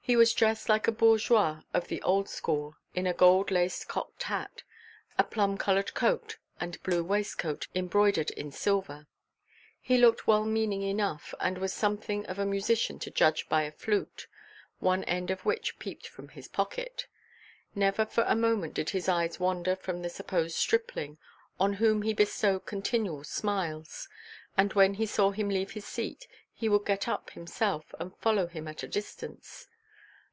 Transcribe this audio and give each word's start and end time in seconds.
He 0.00 0.16
was 0.16 0.32
dressed 0.32 0.70
like 0.70 0.88
a 0.88 0.92
bourgeois 0.92 1.60
of 1.74 1.88
the 1.88 2.00
old 2.00 2.30
school 2.30 2.74
in 2.94 3.06
a 3.06 3.12
gold 3.12 3.50
laced 3.50 3.88
cocked 3.88 4.22
hat, 4.22 4.62
a 5.18 5.22
plum 5.22 5.58
coloured 5.58 5.92
coat 5.92 6.38
and 6.58 6.82
blue 6.82 7.04
waistcoat 7.04 7.68
embroidered 7.74 8.30
in 8.30 8.50
silver. 8.50 9.06
He 9.78 9.98
looked 9.98 10.26
well 10.26 10.46
meaning 10.46 10.80
enough, 10.80 11.34
and 11.40 11.58
was 11.58 11.74
something 11.74 12.24
of 12.24 12.38
a 12.38 12.46
musician 12.46 12.98
to 13.00 13.10
judge 13.10 13.50
by 13.50 13.64
a 13.64 13.70
flute, 13.70 14.28
one 14.78 15.04
end 15.04 15.30
of 15.30 15.44
which 15.44 15.78
peeped 15.78 16.06
from 16.06 16.28
his 16.30 16.48
pocket. 16.48 17.06
Never 17.74 18.06
for 18.06 18.24
a 18.26 18.34
moment 18.34 18.72
did 18.72 18.88
his 18.88 19.10
eyes 19.10 19.38
wander 19.38 19.76
from 19.76 20.00
the 20.00 20.08
supposed 20.08 20.56
stripling, 20.56 21.18
on 21.60 21.74
whom 21.74 22.00
he 22.00 22.14
bestowed 22.14 22.64
continual 22.64 23.24
smiles, 23.24 24.08
and 24.56 24.72
when 24.72 24.94
he 24.94 25.04
saw 25.04 25.32
him 25.32 25.50
leave 25.50 25.72
his 25.72 25.84
seat, 25.84 26.26
he 26.54 26.66
would 26.66 26.86
get 26.86 27.08
up 27.08 27.28
himself 27.30 27.94
and 28.00 28.16
follow 28.16 28.46
him 28.46 28.66
at 28.66 28.82
a 28.82 28.88
distance. 28.88 29.68